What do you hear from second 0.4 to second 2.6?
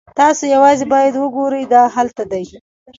یوازې باید وګورئ دا هلته دی